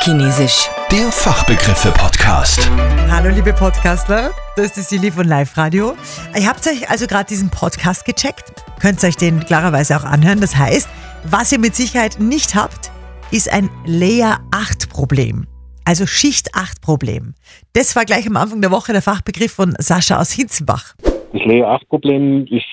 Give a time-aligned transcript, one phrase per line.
[0.00, 0.70] Fachchinesisch.
[0.90, 2.70] Der Fachbegriffe-Podcast.
[3.10, 5.92] Hallo liebe Podcastler, das ist die Silly von Live Radio.
[6.34, 10.40] Ihr habt euch also gerade diesen Podcast gecheckt, könnt euch den klarerweise auch anhören.
[10.40, 10.88] Das heißt,
[11.24, 12.90] was ihr mit Sicherheit nicht habt,
[13.30, 15.46] ist ein Layer 8 Problem.
[15.84, 17.34] Also Schicht 8 Problem.
[17.74, 20.94] Das war gleich am Anfang der Woche der Fachbegriff von Sascha aus Hitzenbach.
[21.34, 22.64] Das Layer 8 Problem ist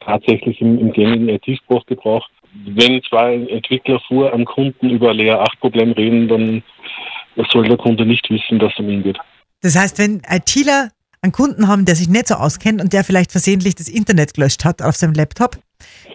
[0.00, 2.28] tatsächlich im, im gängigen IT-Sprachgebrauch.
[2.66, 6.62] Wenn zwei Entwickler vor am Kunden über ein Layer 8 Problem reden, dann
[7.50, 9.18] soll der Kunde nicht wissen, dass es um ihn geht.
[9.62, 10.90] Das heißt, wenn ITler
[11.22, 14.64] einen Kunden haben, der sich nicht so auskennt und der vielleicht versehentlich das Internet gelöscht
[14.64, 15.56] hat auf seinem Laptop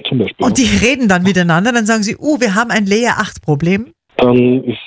[0.08, 0.46] Zum Beispiel.
[0.46, 3.94] und die reden dann miteinander, dann sagen sie, oh, wir haben ein Layer 8 Problem.
[4.18, 4.78] dann ist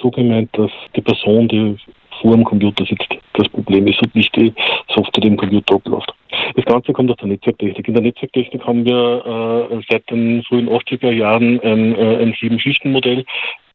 [0.00, 1.76] so gemeint, dass die Person, die
[2.20, 4.52] vor dem Computer sitzt, das Problem ist und nicht die
[4.88, 6.12] Software, die im Computer abläuft.
[6.54, 7.88] Das Ganze kommt aus der Netzwerktechnik.
[7.88, 13.24] In der Netzwerktechnik haben wir äh, seit den frühen 80er Jahren ein, äh, ein Sieben-Schichten-Modell.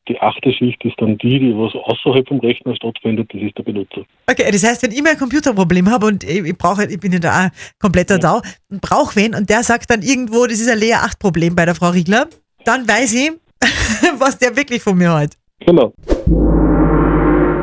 [0.07, 3.63] Die achte Schicht ist dann die, die was außerhalb vom Rechner stattfindet, das ist der
[3.63, 4.03] Benutzer.
[4.29, 7.11] Okay, das heißt, wenn ich mal ein Computerproblem habe und ich, ich brauche, ich bin
[7.11, 10.69] ja da auch kompletter Dau und brauche wen und der sagt dann irgendwo, das ist
[10.69, 12.27] ein Layer 8 Problem bei der Frau Riegler,
[12.65, 13.31] dann weiß ich,
[14.19, 15.31] was der wirklich von mir hat.
[15.65, 15.91] Genau.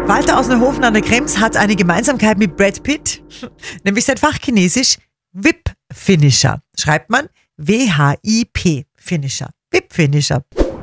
[0.08, 3.22] Walter aus Neuhofen an der Krems hat eine Gemeinsamkeit mit Brad Pitt,
[3.84, 4.96] nämlich sein Fachchinesisch
[5.32, 6.60] VIP Finisher.
[6.76, 9.50] Schreibt man W-H-I-P Finisher.
[9.70, 10.42] VIP Finisher.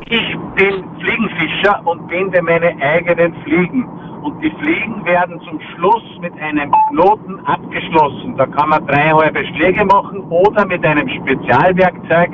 [0.09, 0.88] Ich bin
[1.19, 3.87] Fliegenfischer und binde meine eigenen Fliegen.
[4.23, 8.35] Und die Fliegen werden zum Schluss mit einem Knoten abgeschlossen.
[8.37, 12.29] Da kann man drei halbe Schläge machen oder mit einem Spezialwerkzeug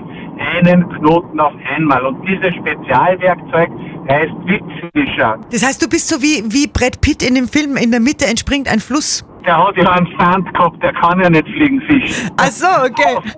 [0.55, 2.05] einen Knoten auf einmal.
[2.05, 3.69] Und dieses Spezialwerkzeug
[4.09, 5.37] heißt Witzfischer.
[5.51, 8.25] Das heißt, du bist so wie, wie Brad Pitt in dem Film, in der Mitte
[8.25, 9.23] entspringt ein Fluss.
[9.45, 12.31] Der hat ja einen Sand gehabt, der kann ja nicht fliegen fischen.
[12.37, 13.17] Ach so, okay.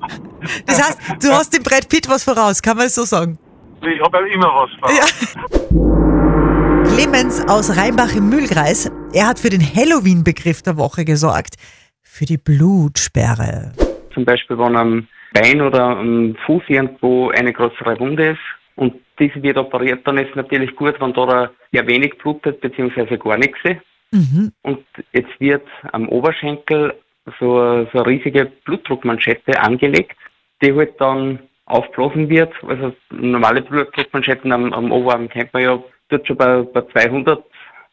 [0.65, 3.39] Das heißt, du hast dem Brad Pitt was voraus, kann man es so sagen?
[3.81, 4.91] Ich habe ja immer was vor.
[4.91, 6.87] Ja.
[6.95, 11.55] Clemens aus Rheinbach im Mühlkreis, er hat für den Halloween-Begriff der Woche gesorgt.
[12.03, 13.73] Für die Blutsperre.
[14.13, 18.39] zum Beispiel wenn am Bein oder am Fuß irgendwo eine größere Wunde ist
[18.75, 23.17] und diese wird operiert, dann ist es natürlich gut, wenn da ja wenig blutet, beziehungsweise
[23.17, 23.81] gar nichts ist.
[24.11, 24.51] Mhm.
[24.63, 24.79] Und
[25.11, 26.93] jetzt wird am Oberschenkel
[27.39, 30.15] so, eine- so eine riesige Blutdruckmanschette angelegt,
[30.63, 32.51] die halt dann aufblasen wird.
[32.67, 35.79] Also normale Blutdruckmanschetten am, am Oberarm kennt man ja,
[36.09, 37.43] tut schon bei, bei 200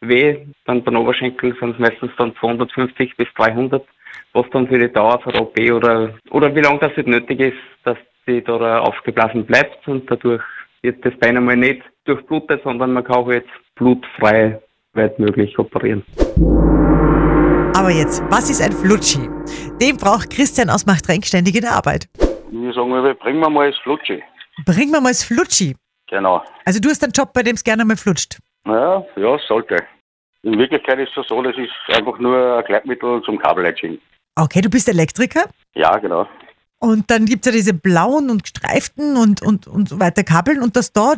[0.00, 3.84] weh, dann beim Oberschenkel sind es meistens dann 250 bis 300,
[4.32, 7.40] was dann für die Dauer von der OP oder, oder wie lange das halt nötig
[7.40, 10.42] ist, dass die da aufgeblasen bleibt und dadurch
[10.82, 14.60] wird das Bein einmal nicht durchblutet, sondern man kann halt blutfrei
[14.92, 16.04] weit möglich operieren.
[17.76, 19.28] Aber jetzt, was ist ein Flutschi?
[19.80, 22.08] Den braucht Christian aus Machtrenk ständig in der Arbeit.
[22.56, 24.22] Wir sagen wir, bringen wir mal das Flutschi.
[24.64, 25.74] Bring mir mal das Flutschi.
[26.08, 26.40] Genau.
[26.64, 28.38] Also du hast einen Job, bei dem es gerne mal flutscht.
[28.64, 29.82] Ja, ja, sollte.
[30.42, 34.00] In Wirklichkeit ist es so, das ist einfach nur ein Gleitmittel zum Kabelleitschicken.
[34.36, 36.28] Okay, du bist Elektriker Ja, genau.
[36.78, 40.62] und dann gibt es ja diese blauen und gestreiften und, und, und so weiter Kabeln
[40.62, 41.14] und dass da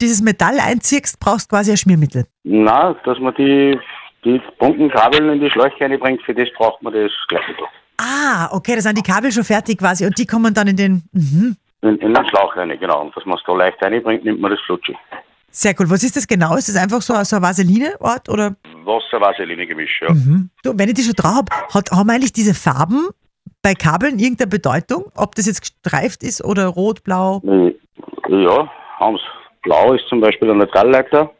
[0.00, 2.24] dieses Metall einziehst, brauchst quasi ein Schmiermittel.
[2.42, 3.78] Na, dass man die,
[4.24, 7.66] die bunten Kabel in die Schläuche reinbringt, für das braucht man das Gleitmittel.
[8.02, 11.02] Ah, okay, da sind die Kabel schon fertig quasi und die kommen dann in den...
[11.12, 11.56] Mhm.
[11.82, 13.02] In, in den Schlauch rein, genau.
[13.02, 14.96] Und dass man es da leicht reinbringt, nimmt man das Flutschi.
[15.50, 15.90] Sehr cool.
[15.90, 16.56] Was ist das genau?
[16.56, 18.56] Ist das einfach so, so ein Vaseline-Ort oder?
[18.84, 20.12] Wasser-Vaseline-Gemisch, ja.
[20.12, 20.50] Mhm.
[20.62, 23.08] Du, wenn ich die schon drauf habe, hat, haben eigentlich diese Farben
[23.62, 25.12] bei Kabeln irgendeine Bedeutung?
[25.14, 27.42] Ob das jetzt gestreift ist oder rot, blau?
[28.28, 29.20] Ja, haben's.
[29.62, 31.30] Blau ist zum Beispiel der Neutralleiter.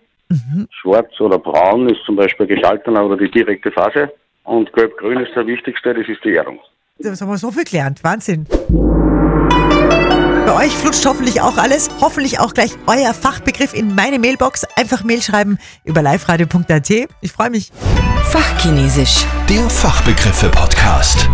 [0.70, 4.12] Schwarz oder braun ist zum Beispiel geschaltener oder die direkte Phase.
[4.44, 6.58] Und gelb-grün ist der wichtigste, das ist die Erdung.
[6.98, 8.02] Das haben wir so viel gelernt.
[8.04, 8.46] Wahnsinn.
[10.46, 11.88] Bei euch flutscht hoffentlich auch alles.
[12.00, 14.64] Hoffentlich auch gleich euer Fachbegriff in meine Mailbox.
[14.76, 16.90] Einfach Mail schreiben über liveradio.at.
[17.20, 17.72] Ich freue mich.
[18.24, 19.24] Fachchinesisch.
[19.48, 21.28] Der Fachbegriffe-Podcast.